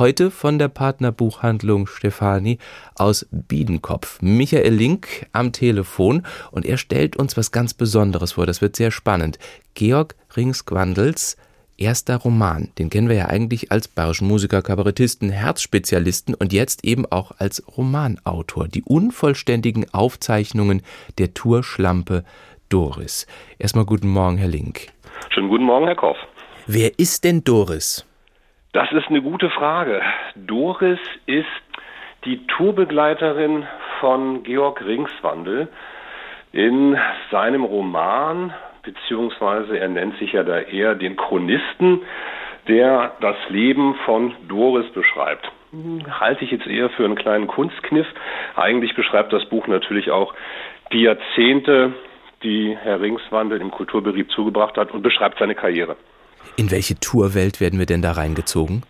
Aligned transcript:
Heute 0.00 0.30
von 0.30 0.58
der 0.58 0.68
Partnerbuchhandlung 0.68 1.86
Stefani 1.86 2.56
aus 2.94 3.28
Biedenkopf. 3.30 4.22
Michael 4.22 4.72
Link 4.72 5.26
am 5.34 5.52
Telefon 5.52 6.22
und 6.52 6.64
er 6.64 6.78
stellt 6.78 7.18
uns 7.18 7.36
was 7.36 7.52
ganz 7.52 7.74
Besonderes 7.74 8.32
vor. 8.32 8.46
Das 8.46 8.62
wird 8.62 8.76
sehr 8.76 8.92
spannend. 8.92 9.38
Georg 9.74 10.14
Ringsquandels 10.34 11.36
erster 11.76 12.16
Roman. 12.16 12.70
Den 12.78 12.88
kennen 12.88 13.10
wir 13.10 13.16
ja 13.16 13.26
eigentlich 13.26 13.72
als 13.72 13.88
bayerischen 13.88 14.26
Musiker, 14.26 14.62
Kabarettisten, 14.62 15.28
Herzspezialisten 15.28 16.34
und 16.34 16.54
jetzt 16.54 16.82
eben 16.82 17.04
auch 17.04 17.32
als 17.36 17.62
Romanautor. 17.76 18.68
Die 18.68 18.82
unvollständigen 18.82 19.84
Aufzeichnungen 19.92 20.80
der 21.18 21.34
Tourschlampe 21.34 22.24
Doris. 22.70 23.26
Erstmal 23.58 23.84
guten 23.84 24.08
Morgen, 24.08 24.38
Herr 24.38 24.48
Link. 24.48 24.86
Schönen 25.28 25.50
guten 25.50 25.64
Morgen, 25.64 25.84
Herr 25.84 25.96
Koff. 25.96 26.16
Wer 26.66 26.98
ist 26.98 27.22
denn 27.24 27.44
Doris? 27.44 28.06
Das 28.72 28.92
ist 28.92 29.08
eine 29.08 29.20
gute 29.20 29.50
Frage. 29.50 30.00
Doris 30.36 31.00
ist 31.26 31.46
die 32.24 32.46
Tourbegleiterin 32.46 33.66
von 33.98 34.44
Georg 34.44 34.84
Ringswandel 34.84 35.68
in 36.52 36.96
seinem 37.30 37.64
Roman 37.64 38.52
beziehungsweise 38.82 39.78
er 39.78 39.88
nennt 39.88 40.16
sich 40.18 40.32
ja 40.32 40.42
da 40.42 40.60
eher 40.60 40.94
den 40.94 41.16
Chronisten, 41.16 42.02
der 42.68 43.16
das 43.20 43.36
Leben 43.48 43.94
von 44.04 44.34
Doris 44.48 44.88
beschreibt. 44.92 45.50
Halte 46.20 46.44
ich 46.44 46.50
jetzt 46.50 46.66
eher 46.66 46.90
für 46.90 47.04
einen 47.04 47.14
kleinen 47.14 47.46
Kunstkniff. 47.46 48.06
Eigentlich 48.56 48.94
beschreibt 48.94 49.32
das 49.32 49.44
Buch 49.46 49.66
natürlich 49.66 50.10
auch 50.10 50.34
die 50.92 51.02
Jahrzehnte, 51.02 51.92
die 52.42 52.76
Herr 52.80 53.00
Ringswandel 53.00 53.60
im 53.60 53.70
Kulturbetrieb 53.70 54.30
zugebracht 54.30 54.76
hat 54.76 54.92
und 54.92 55.02
beschreibt 55.02 55.38
seine 55.38 55.54
Karriere. 55.54 55.96
In 56.56 56.70
welche 56.70 56.98
Tourwelt 56.98 57.60
werden 57.60 57.78
wir 57.78 57.86
denn 57.86 58.02
da 58.02 58.12
reingezogen? 58.12 58.82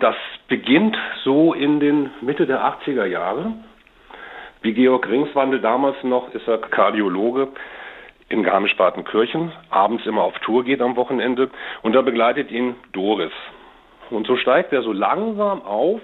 Das 0.00 0.16
beginnt 0.48 0.96
so 1.24 1.54
in 1.54 1.80
den 1.80 2.10
Mitte 2.20 2.46
der 2.46 2.60
80er 2.64 3.06
Jahre. 3.06 3.52
Wie 4.62 4.72
Georg 4.72 5.08
Ringswandel 5.08 5.60
damals 5.60 5.96
noch 6.02 6.32
ist 6.34 6.46
er 6.48 6.58
Kardiologe, 6.58 7.48
in 8.28 8.42
Garmisch-Partenkirchen, 8.42 9.52
abends 9.70 10.04
immer 10.04 10.22
auf 10.22 10.38
Tour 10.40 10.64
geht 10.64 10.80
am 10.80 10.96
Wochenende 10.96 11.50
und 11.82 11.92
da 11.92 12.02
begleitet 12.02 12.50
ihn 12.50 12.74
Doris. 12.92 13.32
Und 14.10 14.26
so 14.26 14.36
steigt 14.36 14.72
er 14.72 14.82
so 14.82 14.92
langsam 14.92 15.62
auf, 15.62 16.00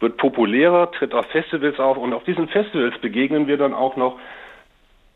wird 0.00 0.18
populärer, 0.18 0.90
tritt 0.92 1.14
auf 1.14 1.26
Festivals 1.26 1.78
auf 1.78 1.96
und 1.96 2.12
auf 2.12 2.24
diesen 2.24 2.48
Festivals 2.48 2.98
begegnen 2.98 3.46
wir 3.46 3.56
dann 3.56 3.72
auch 3.72 3.96
noch 3.96 4.18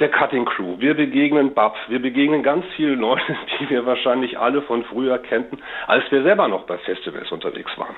der 0.01 0.11
Cutting 0.11 0.45
Crew. 0.45 0.77
Wir 0.79 0.95
begegnen 0.95 1.55
Bab, 1.55 1.77
wir 1.89 2.01
begegnen 2.01 2.43
ganz 2.43 2.65
viele 2.77 2.95
Leute, 3.07 3.37
die 3.59 3.71
wir 3.71 3.87
wahrscheinlich 3.87 4.39
alle 4.39 4.63
von 4.63 4.85
früher 4.85 5.19
kannten, 5.19 5.59
als 5.87 6.05
wir 6.11 6.23
selber 6.23 6.49
noch 6.49 6.65
bei 6.65 6.79
Festivals 6.79 7.31
unterwegs 7.33 7.71
waren. 7.77 7.97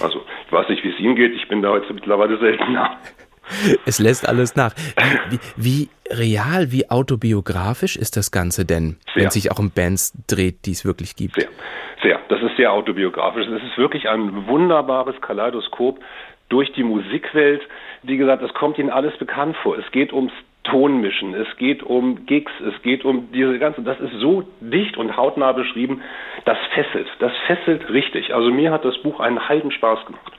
Also, 0.00 0.22
ich 0.46 0.52
weiß 0.52 0.68
nicht, 0.68 0.84
wie 0.84 0.90
es 0.90 0.98
Ihnen 1.00 1.16
geht, 1.16 1.34
ich 1.34 1.48
bin 1.48 1.62
da 1.62 1.70
heute 1.70 1.92
mittlerweile 1.92 2.38
seltener. 2.38 2.98
Es 3.86 4.00
lässt 4.00 4.28
alles 4.28 4.56
nach. 4.56 4.72
Wie, 5.30 5.38
wie, 5.56 5.88
real, 6.10 6.72
wie 6.72 6.90
autobiografisch 6.90 7.94
ist 7.94 8.16
das 8.16 8.32
Ganze 8.32 8.64
denn, 8.64 8.96
sehr. 9.14 9.22
wenn 9.22 9.30
sich 9.30 9.52
auch 9.52 9.60
um 9.60 9.70
Bands 9.70 10.14
dreht, 10.26 10.66
die 10.66 10.72
es 10.72 10.84
wirklich 10.84 11.14
gibt? 11.14 11.36
Sehr, 11.36 11.48
sehr. 12.02 12.18
Das 12.28 12.42
ist 12.42 12.56
sehr 12.56 12.72
autobiografisch. 12.72 13.46
Es 13.46 13.62
ist 13.62 13.78
wirklich 13.78 14.08
ein 14.08 14.48
wunderbares 14.48 15.14
Kaleidoskop 15.20 16.00
durch 16.48 16.72
die 16.72 16.82
Musikwelt. 16.82 17.62
Wie 18.02 18.16
gesagt, 18.16 18.42
es 18.42 18.52
kommt 18.52 18.78
Ihnen 18.78 18.90
alles 18.90 19.16
bekannt 19.16 19.56
vor. 19.62 19.78
Es 19.78 19.88
geht 19.92 20.12
ums 20.12 20.32
Tonmischen, 20.66 21.34
es 21.34 21.56
geht 21.56 21.82
um 21.82 22.26
Gigs, 22.26 22.52
es 22.60 22.82
geht 22.82 23.04
um 23.04 23.30
diese 23.32 23.58
ganze, 23.58 23.82
das 23.82 23.98
ist 24.00 24.12
so 24.20 24.44
dicht 24.60 24.96
und 24.96 25.16
hautnah 25.16 25.52
beschrieben, 25.52 26.02
das 26.44 26.58
fesselt, 26.74 27.08
das 27.20 27.32
fesselt 27.46 27.88
richtig. 27.90 28.34
Also 28.34 28.50
mir 28.50 28.72
hat 28.72 28.84
das 28.84 28.98
Buch 28.98 29.20
einen 29.20 29.48
heiden 29.48 29.70
Spaß 29.70 30.04
gemacht. 30.06 30.32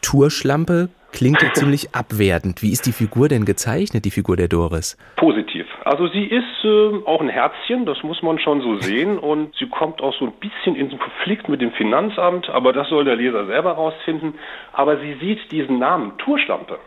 Tourschlampe 0.00 0.88
klingt 1.12 1.42
ja 1.42 1.52
ziemlich 1.52 1.94
abwertend. 1.94 2.62
Wie 2.62 2.72
ist 2.72 2.86
die 2.86 2.92
Figur 2.92 3.28
denn 3.28 3.44
gezeichnet, 3.44 4.04
die 4.04 4.10
Figur 4.10 4.36
der 4.36 4.48
Doris? 4.48 4.96
Positiv. 5.16 5.66
Also 5.84 6.08
sie 6.08 6.24
ist 6.24 6.64
äh, 6.64 7.04
auch 7.04 7.20
ein 7.20 7.28
Herzchen, 7.28 7.86
das 7.86 8.02
muss 8.02 8.22
man 8.22 8.38
schon 8.38 8.62
so 8.62 8.76
sehen. 8.80 9.18
Und 9.18 9.54
sie 9.56 9.68
kommt 9.68 10.00
auch 10.00 10.14
so 10.18 10.26
ein 10.26 10.32
bisschen 10.40 10.74
in 10.74 10.88
Konflikt 10.98 11.48
mit 11.48 11.60
dem 11.60 11.72
Finanzamt, 11.72 12.48
aber 12.48 12.72
das 12.72 12.88
soll 12.88 13.04
der 13.04 13.16
Leser 13.16 13.46
selber 13.46 13.72
rausfinden. 13.72 14.34
Aber 14.72 14.98
sie 14.98 15.14
sieht 15.20 15.52
diesen 15.52 15.78
Namen 15.78 16.16
Tourschlampe 16.18 16.78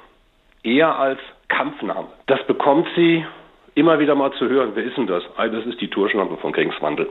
eher 0.66 0.98
als 0.98 1.20
Kampfname. 1.48 2.08
Das 2.28 2.46
bekommt 2.48 2.88
sie 2.96 3.26
immer 3.76 4.00
wieder 4.00 4.16
mal 4.16 4.32
zu 4.34 4.48
hören. 4.50 4.72
Wer 4.74 4.84
ist 4.84 4.98
denn 4.98 5.08
das? 5.08 5.24
Ah, 5.38 5.48
das 5.48 5.66
ist 5.66 5.80
die 5.80 5.90
Tourschlampe 5.90 6.38
von 6.38 6.52
Kriegswandel. 6.52 7.10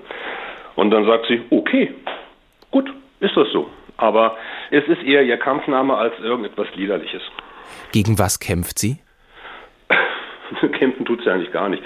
Und 0.75 0.91
dann 0.91 1.06
sagt 1.06 1.26
sie, 1.26 1.42
okay, 1.50 1.94
gut, 2.70 2.93
ist 3.20 3.37
das 3.37 3.48
so. 3.53 3.69
Aber 3.97 4.37
es 4.70 4.84
ist 4.88 5.03
eher 5.03 5.22
ihr 5.22 5.37
Kampfname 5.37 5.97
als 5.97 6.19
irgendetwas 6.19 6.66
Liederliches. 6.75 7.22
Gegen 7.93 8.19
was 8.19 8.41
kämpft 8.41 8.78
sie? 8.78 8.98
Kämpfen 10.78 11.04
tut 11.04 11.22
sie 11.22 11.31
eigentlich 11.31 11.53
gar 11.53 11.69
nicht. 11.69 11.82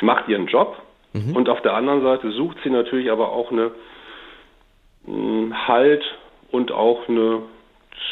Sie 0.00 0.06
macht 0.06 0.28
ihren 0.28 0.46
Job 0.46 0.80
mhm. 1.12 1.36
und 1.36 1.48
auf 1.48 1.60
der 1.62 1.74
anderen 1.74 2.02
Seite 2.02 2.30
sucht 2.30 2.56
sie 2.64 2.70
natürlich 2.70 3.10
aber 3.10 3.32
auch 3.32 3.52
eine 3.52 3.72
hm, 5.04 5.54
Halt 5.68 6.02
und 6.50 6.72
auch 6.72 7.08
eine 7.08 7.42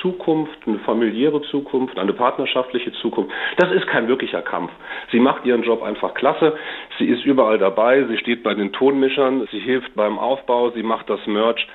Zukunft, 0.00 0.58
eine 0.66 0.78
familiäre 0.80 1.42
Zukunft, 1.42 1.98
eine 1.98 2.12
partnerschaftliche 2.12 2.92
Zukunft. 2.94 3.30
Das 3.58 3.70
ist 3.72 3.86
kein 3.86 4.08
wirklicher 4.08 4.42
Kampf. 4.42 4.70
Sie 5.10 5.20
macht 5.20 5.44
ihren 5.44 5.62
Job 5.62 5.82
einfach 5.82 6.14
klasse. 6.14 6.56
Sie 6.98 7.06
ist 7.06 7.24
überall 7.24 7.58
dabei. 7.58 8.04
Sie 8.04 8.18
steht 8.18 8.42
bei 8.42 8.54
den 8.54 8.72
Tonmischern. 8.72 9.46
Sie 9.50 9.60
hilft 9.60 9.94
beim 9.94 10.18
Aufbau. 10.18 10.70
Sie 10.70 10.82
macht 10.82 11.08
das 11.08 11.24
Merch. 11.26 11.66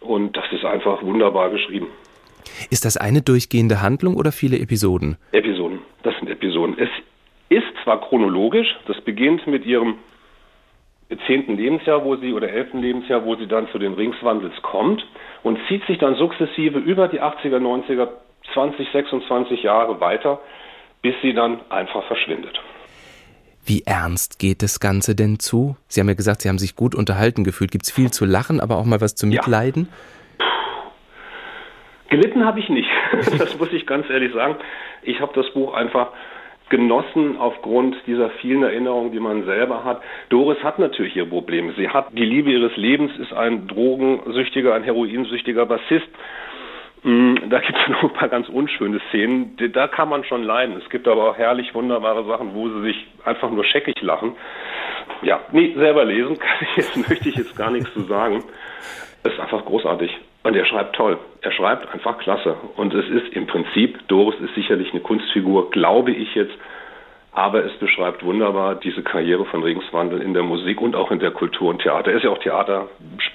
Und 0.00 0.36
das 0.36 0.44
ist 0.52 0.64
einfach 0.64 1.02
wunderbar 1.02 1.50
geschrieben. 1.50 1.88
Ist 2.70 2.84
das 2.84 2.96
eine 2.96 3.22
durchgehende 3.22 3.82
Handlung 3.82 4.16
oder 4.16 4.32
viele 4.32 4.58
Episoden? 4.58 5.16
Episoden. 5.32 5.80
Das 6.02 6.14
sind 6.18 6.28
Episoden. 6.30 6.76
Es 6.78 6.90
ist 7.48 7.66
zwar 7.82 8.00
chronologisch, 8.00 8.68
das 8.86 9.00
beginnt 9.02 9.46
mit 9.46 9.66
ihrem 9.66 9.96
zehnten 11.26 11.56
Lebensjahr, 11.56 12.04
wo 12.04 12.16
sie 12.16 12.32
oder 12.32 12.48
elften 12.48 12.80
Lebensjahr, 12.80 13.24
wo 13.24 13.36
sie 13.36 13.46
dann 13.46 13.68
zu 13.70 13.78
den 13.78 13.94
Ringswandels 13.94 14.54
kommt 14.62 15.04
und 15.42 15.58
zieht 15.68 15.84
sich 15.86 15.98
dann 15.98 16.16
sukzessive 16.16 16.78
über 16.78 17.08
die 17.08 17.20
80er, 17.20 17.58
90er, 17.58 18.08
20, 18.52 18.88
26 18.92 19.62
Jahre 19.62 20.00
weiter, 20.00 20.40
bis 21.02 21.14
sie 21.22 21.34
dann 21.34 21.60
einfach 21.70 22.04
verschwindet. 22.04 22.60
Wie 23.66 23.82
ernst 23.86 24.38
geht 24.38 24.62
das 24.62 24.78
Ganze 24.78 25.14
denn 25.14 25.38
zu? 25.38 25.76
Sie 25.88 26.00
haben 26.00 26.08
ja 26.08 26.14
gesagt, 26.14 26.42
Sie 26.42 26.50
haben 26.50 26.58
sich 26.58 26.76
gut 26.76 26.94
unterhalten 26.94 27.44
gefühlt. 27.44 27.70
Gibt 27.70 27.84
es 27.84 27.90
viel 27.90 28.10
zu 28.10 28.26
lachen, 28.26 28.60
aber 28.60 28.76
auch 28.76 28.84
mal 28.84 29.00
was 29.00 29.14
zu 29.14 29.26
mitleiden? 29.26 29.88
Ja. 29.90 30.46
Gelitten 32.10 32.44
habe 32.44 32.60
ich 32.60 32.68
nicht. 32.68 32.88
Das 33.38 33.58
muss 33.58 33.72
ich 33.72 33.86
ganz 33.86 34.08
ehrlich 34.10 34.32
sagen. 34.34 34.56
Ich 35.02 35.20
habe 35.20 35.32
das 35.34 35.50
Buch 35.54 35.72
einfach 35.74 36.10
genossen 36.76 37.36
aufgrund 37.38 37.94
dieser 38.06 38.30
vielen 38.40 38.64
Erinnerungen, 38.64 39.12
die 39.12 39.20
man 39.20 39.44
selber 39.44 39.84
hat. 39.84 40.02
Doris 40.28 40.62
hat 40.64 40.78
natürlich 40.78 41.14
ihre 41.14 41.26
Probleme. 41.26 41.72
Sie 41.76 41.88
hat 41.88 42.06
die 42.12 42.24
Liebe 42.24 42.50
ihres 42.50 42.76
Lebens, 42.76 43.12
ist 43.18 43.32
ein 43.32 43.68
drogensüchtiger, 43.68 44.74
ein 44.74 44.82
heroinsüchtiger 44.82 45.66
Bassist 45.66 46.08
Mm, 47.04 47.50
da 47.50 47.60
gibt 47.60 47.78
es 47.78 47.88
noch 47.88 48.02
ein 48.02 48.12
paar 48.14 48.28
ganz 48.28 48.48
unschöne 48.48 48.98
Szenen, 49.10 49.56
da 49.72 49.86
kann 49.88 50.08
man 50.08 50.24
schon 50.24 50.42
leiden. 50.42 50.76
Es 50.82 50.88
gibt 50.88 51.06
aber 51.06 51.30
auch 51.30 51.36
herrlich 51.36 51.74
wunderbare 51.74 52.24
Sachen, 52.24 52.54
wo 52.54 52.68
sie 52.68 52.80
sich 52.80 53.06
einfach 53.24 53.50
nur 53.50 53.64
scheckig 53.64 54.00
lachen. 54.00 54.32
Ja, 55.22 55.40
nee, 55.52 55.74
selber 55.76 56.06
lesen 56.06 56.38
kann 56.38 56.56
ich 56.62 56.76
jetzt, 56.76 56.96
möchte 57.08 57.28
ich 57.28 57.36
jetzt 57.36 57.56
gar 57.56 57.70
nichts 57.70 57.92
zu 57.92 58.00
sagen. 58.00 58.42
Es 59.24 59.32
ist 59.32 59.40
einfach 59.40 59.64
großartig. 59.64 60.10
Und 60.42 60.54
er 60.54 60.66
schreibt 60.66 60.94
toll. 60.94 61.18
Er 61.40 61.50
schreibt 61.50 61.92
einfach 61.92 62.18
klasse. 62.18 62.56
Und 62.76 62.94
es 62.94 63.08
ist 63.08 63.32
im 63.32 63.46
Prinzip, 63.46 64.06
Doris 64.08 64.38
ist 64.40 64.54
sicherlich 64.54 64.92
eine 64.92 65.00
Kunstfigur, 65.00 65.70
glaube 65.70 66.12
ich 66.12 66.34
jetzt, 66.34 66.54
aber 67.32 67.64
es 67.64 67.72
beschreibt 67.78 68.24
wunderbar 68.24 68.76
diese 68.76 69.02
Karriere 69.02 69.44
von 69.46 69.62
Regenswandel 69.62 70.22
in 70.22 70.34
der 70.34 70.44
Musik 70.44 70.80
und 70.80 70.94
auch 70.94 71.10
in 71.10 71.18
der 71.18 71.32
Kultur 71.32 71.70
und 71.70 71.82
Theater. 71.82 72.12
Er 72.12 72.18
ist 72.18 72.22
ja 72.22 72.30
auch 72.30 72.38
Theater, 72.38 72.88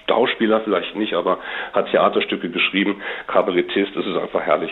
Schauspieler 0.08 0.62
vielleicht 0.62 0.96
nicht, 0.96 1.14
aber 1.16 1.40
hat 1.74 1.92
Theaterstücke 1.92 2.50
geschrieben, 2.50 3.02
Kabarettist, 3.28 3.96
das 3.96 4.06
ist 4.06 4.16
einfach 4.16 4.42
herrlich. 4.42 4.72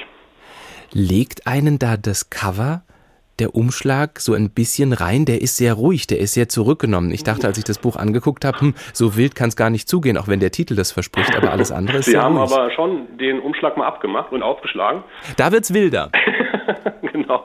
Legt 0.94 1.46
einen 1.46 1.78
da 1.78 1.98
das 1.98 2.30
Cover 2.30 2.84
der 3.40 3.56
Umschlag 3.56 4.20
so 4.20 4.34
ein 4.34 4.50
bisschen 4.50 4.94
rein. 4.94 5.26
Der 5.26 5.42
ist 5.42 5.58
sehr 5.58 5.74
ruhig, 5.74 6.08
der 6.08 6.20
ist 6.20 6.34
sehr 6.34 6.50
zurückgenommen. 6.50 7.12
Ich 7.12 7.24
dachte, 7.24 7.48
als 7.48 7.58
ich 7.58 7.64
das 7.64 7.78
Buch 7.80 7.96
angeguckt 7.96 8.46
habe, 8.46 8.60
hm, 8.60 8.74
so 8.94 9.16
wild 9.16 9.36
kann 9.36 9.50
es 9.50 9.56
gar 9.56 9.70
nicht 9.70 9.88
zugehen, 9.88 10.18
auch 10.18 10.28
wenn 10.28 10.40
der 10.40 10.52
Titel 10.52 10.76
das 10.76 10.92
verspricht, 10.92 11.36
aber 11.36 11.52
alles 11.52 11.72
andere 11.72 11.98
ist 11.98 12.06
Sie 12.06 12.12
sehr 12.12 12.22
haben 12.24 12.38
ruhig. 12.38 12.52
aber 12.52 12.72
schon 12.72 13.18
den 13.18 13.40
Umschlag 13.40 13.78
mal 13.78 13.88
abgemacht 13.88 14.32
und 14.32 14.44
aufgeschlagen. 14.44 15.04
Da 15.38 15.52
wird's 15.52 15.74
wilder. 15.74 16.12
genau. 17.12 17.44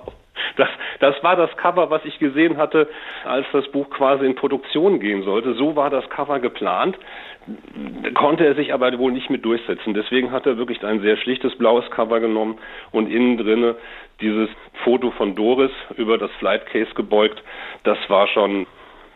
Das, 0.57 0.69
das 1.01 1.23
war 1.23 1.37
das 1.37 1.57
Cover, 1.57 1.91
was 1.91 2.05
ich 2.05 2.19
gesehen 2.19 2.57
hatte, 2.57 2.89
als 3.25 3.47
das 3.53 3.69
Buch 3.69 3.91
quasi 3.91 4.27
in 4.27 4.35
Produktion 4.35 5.01
gehen 5.01 5.23
sollte. 5.23 5.55
So 5.55 5.77
war 5.77 5.91
das 5.91 6.09
Cover 6.11 6.41
geplant, 6.41 6.99
konnte 8.15 8.45
er 8.47 8.55
sich 8.55 8.73
aber 8.73 8.97
wohl 8.99 9.13
nicht 9.13 9.31
mit 9.31 9.45
durchsetzen. 9.45 9.95
Deswegen 9.95 10.31
hat 10.31 10.47
er 10.47 10.59
wirklich 10.59 10.83
ein 10.85 11.01
sehr 11.01 11.17
schlichtes 11.17 11.57
blaues 11.57 11.91
Cover 11.91 12.21
genommen 12.21 12.59
und 12.91 13.11
innen 13.11 13.37
drinne 13.39 13.77
dieses 14.21 14.49
Foto 14.85 15.11
von 15.11 15.35
Doris 15.35 15.73
über 15.97 16.19
das 16.19 16.31
Flight 16.39 16.67
Case 16.67 16.93
gebeugt. 16.95 17.43
Das 17.85 17.99
war 18.09 18.27
schon 18.29 18.67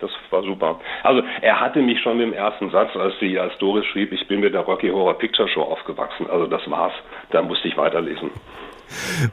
Das 0.01 0.11
war 0.31 0.43
super. 0.43 0.81
Also 1.03 1.23
er 1.41 1.59
hatte 1.61 1.81
mich 1.81 2.01
schon 2.03 2.21
im 2.21 2.33
ersten 2.33 2.71
Satz, 2.71 2.95
als 2.97 3.19
sie 3.19 3.39
als 3.39 3.57
Doris 3.59 3.87
schrieb, 3.87 4.13
ich 4.13 4.27
bin 4.29 4.41
mit 4.41 4.53
der 4.53 4.61
Rocky 4.63 4.91
Horror 4.91 5.17
Picture 5.17 5.49
Show 5.49 5.63
aufgewachsen. 5.63 6.29
Also 6.29 6.47
das 6.47 6.71
war's. 6.71 6.93
Da 7.31 7.41
musste 7.43 7.69
ich 7.69 7.77
weiterlesen. 7.77 8.31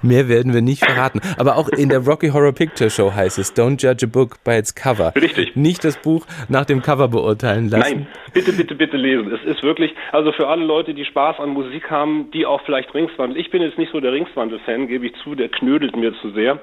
Mehr 0.01 0.27
werden 0.27 0.53
wir 0.53 0.61
nicht 0.61 0.85
verraten. 0.85 1.21
Aber 1.38 1.57
auch 1.57 1.69
in 1.69 1.89
der 1.89 2.00
Rocky 2.00 2.29
Horror 2.29 2.53
Picture 2.53 2.89
Show 2.89 3.13
heißt 3.13 3.38
es, 3.38 3.55
don't 3.55 3.81
judge 3.81 4.05
a 4.05 4.09
book 4.09 4.44
by 4.44 4.51
its 4.51 4.73
cover. 4.75 5.13
Richtig. 5.15 5.55
Nicht 5.55 5.83
das 5.83 5.97
Buch 5.97 6.25
nach 6.50 6.65
dem 6.65 6.81
Cover 6.81 7.07
beurteilen 7.07 7.69
lassen. 7.69 7.94
Nein, 7.94 8.07
bitte, 8.33 8.53
bitte, 8.53 8.75
bitte 8.75 8.97
lesen. 8.97 9.31
Es 9.31 9.44
ist 9.44 9.63
wirklich, 9.63 9.94
also 10.11 10.31
für 10.31 10.47
alle 10.47 10.65
Leute, 10.65 10.94
die 10.94 11.05
Spaß 11.05 11.39
an 11.39 11.50
Musik 11.50 11.89
haben, 11.89 12.31
die 12.31 12.45
auch 12.45 12.61
vielleicht 12.65 12.94
Ringswandel. 12.94 13.38
Ich 13.38 13.51
bin 13.51 13.61
jetzt 13.61 13.77
nicht 13.77 13.91
so 13.91 14.00
der 14.00 14.11
Ringswandel-Fan, 14.13 14.88
gebe 14.88 15.07
ich 15.07 15.13
zu, 15.23 15.35
der 15.35 15.50
knödelt 15.50 15.95
mir 15.95 16.13
zu 16.21 16.31
sehr. 16.31 16.59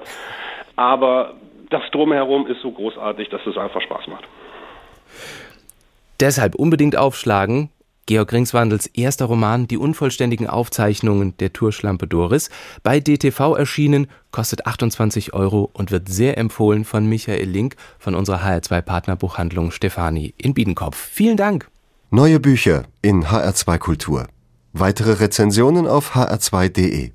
Aber 0.75 1.35
das 1.69 1.83
Drumherum 1.91 2.47
ist 2.47 2.61
so 2.61 2.71
großartig, 2.71 3.29
dass 3.29 3.45
es 3.45 3.57
einfach 3.57 3.81
Spaß 3.81 4.07
macht. 4.07 4.25
Deshalb 6.19 6.55
unbedingt 6.55 6.95
aufschlagen. 6.97 7.69
Georg 8.11 8.33
Ringswandels 8.33 8.87
erster 8.87 9.23
Roman 9.23 9.69
Die 9.69 9.77
unvollständigen 9.77 10.45
Aufzeichnungen 10.45 11.33
der 11.37 11.53
Tourschlampe 11.53 12.07
Doris, 12.07 12.49
bei 12.83 12.99
DTV 12.99 13.55
erschienen, 13.55 14.07
kostet 14.31 14.65
28 14.65 15.33
Euro 15.33 15.69
und 15.71 15.91
wird 15.91 16.09
sehr 16.09 16.37
empfohlen 16.37 16.83
von 16.83 17.05
Michael 17.05 17.47
Link 17.47 17.77
von 17.99 18.13
unserer 18.13 18.43
HR2-Partnerbuchhandlung 18.43 19.71
Stefani 19.71 20.33
in 20.37 20.53
Biedenkopf. 20.53 20.97
Vielen 20.97 21.37
Dank. 21.37 21.69
Neue 22.09 22.41
Bücher 22.41 22.83
in 23.01 23.27
HR2 23.27 23.77
Kultur. 23.77 24.27
Weitere 24.73 25.13
Rezensionen 25.13 25.87
auf 25.87 26.13
hr2.de 26.13 27.11